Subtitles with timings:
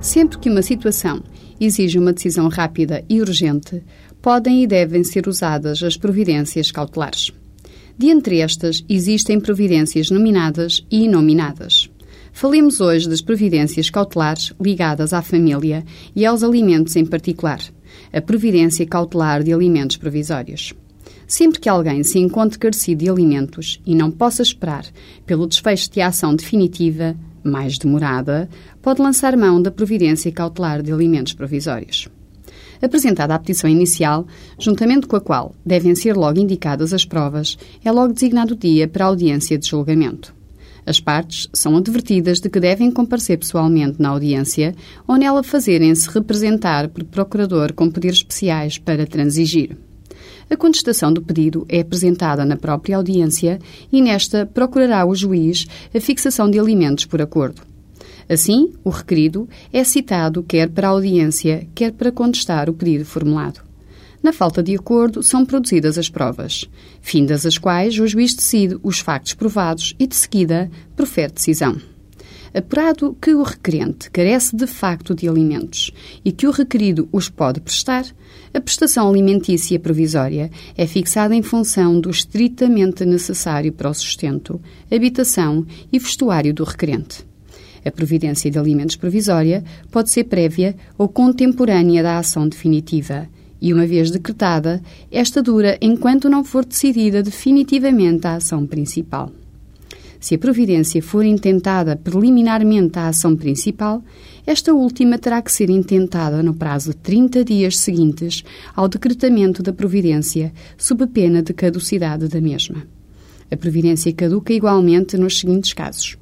[0.00, 1.22] Sempre que uma situação
[1.60, 3.82] exige uma decisão rápida e urgente,
[4.22, 7.30] podem e devem ser usadas as providências cautelares.
[7.98, 11.90] De entre estas, existem providências nominadas e inominadas.
[12.32, 15.84] Falemos hoje das providências cautelares ligadas à família
[16.16, 17.60] e aos alimentos em particular,
[18.10, 20.72] a providência cautelar de alimentos provisórios.
[21.26, 24.86] Sempre que alguém se encontre carecido de alimentos e não possa esperar
[25.26, 28.48] pelo desfecho de ação definitiva, mais demorada,
[28.82, 32.08] pode lançar mão da providência cautelar de alimentos provisórios.
[32.82, 34.26] Apresentada a petição inicial,
[34.58, 38.88] juntamente com a qual devem ser logo indicadas as provas, é logo designado o dia
[38.88, 40.34] para a audiência de julgamento.
[40.86, 44.74] As partes são advertidas de que devem comparecer pessoalmente na audiência
[45.06, 49.76] ou nela fazerem-se representar por procurador com poderes especiais para transigir.
[50.50, 53.60] A contestação do pedido é apresentada na própria audiência
[53.92, 57.62] e nesta procurará o juiz a fixação de alimentos por acordo.
[58.28, 63.60] Assim, o requerido é citado quer para a audiência, quer para contestar o pedido formulado.
[64.20, 66.68] Na falta de acordo, são produzidas as provas,
[67.00, 71.80] findas as quais o juiz decide os factos provados e, de seguida, profere decisão.
[72.52, 75.92] Apurado que o requerente carece de facto de alimentos
[76.24, 78.04] e que o requerido os pode prestar,
[78.52, 85.64] a prestação alimentícia provisória é fixada em função do estritamente necessário para o sustento, habitação
[85.92, 87.24] e vestuário do requerente.
[87.84, 93.28] A providência de alimentos provisória pode ser prévia ou contemporânea da ação definitiva
[93.60, 99.30] e, uma vez decretada, esta dura enquanto não for decidida definitivamente a ação principal.
[100.20, 104.04] Se a providência for intentada preliminarmente à ação principal,
[104.46, 108.44] esta última terá que ser intentada no prazo de 30 dias seguintes
[108.76, 112.86] ao decretamento da providência, sob pena de caducidade da mesma.
[113.50, 116.19] A providência caduca igualmente nos seguintes casos.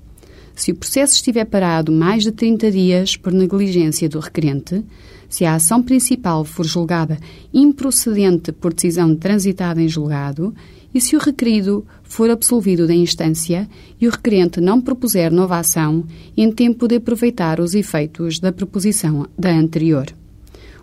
[0.59, 4.85] Se o processo estiver parado mais de 30 dias por negligência do requerente,
[5.29, 7.17] se a ação principal for julgada
[7.55, 10.53] improcedente por decisão transitada em julgado
[10.93, 13.69] e se o requerido for absolvido da instância
[14.01, 16.05] e o requerente não propuser nova ação
[16.37, 20.07] em tempo de aproveitar os efeitos da proposição da anterior.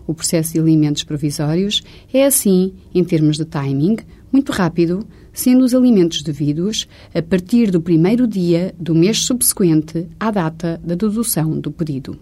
[0.06, 3.98] O processo de alimentos provisórios é, assim, em termos de timing,
[4.36, 5.02] muito rápido,
[5.32, 10.94] sendo os alimentos devidos a partir do primeiro dia do mês subsequente à data da
[10.94, 12.18] dedução do pedido.